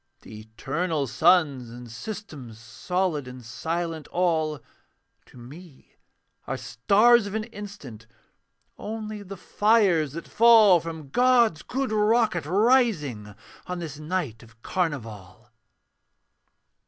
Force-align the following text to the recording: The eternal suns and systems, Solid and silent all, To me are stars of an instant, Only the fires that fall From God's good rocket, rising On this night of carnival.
The 0.21 0.39
eternal 0.39 1.05
suns 1.05 1.69
and 1.69 1.91
systems, 1.91 2.57
Solid 2.57 3.27
and 3.27 3.45
silent 3.45 4.07
all, 4.07 4.59
To 5.27 5.37
me 5.37 5.95
are 6.47 6.57
stars 6.57 7.27
of 7.27 7.35
an 7.35 7.43
instant, 7.43 8.07
Only 8.79 9.21
the 9.21 9.37
fires 9.37 10.13
that 10.13 10.27
fall 10.27 10.79
From 10.79 11.09
God's 11.09 11.61
good 11.61 11.91
rocket, 11.91 12.47
rising 12.47 13.35
On 13.67 13.77
this 13.77 13.99
night 13.99 14.41
of 14.41 14.63
carnival. 14.63 15.51